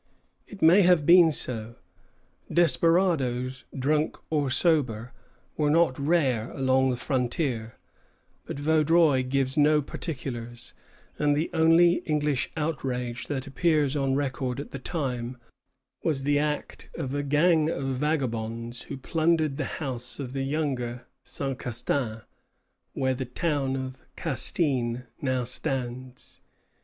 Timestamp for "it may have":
0.47-1.05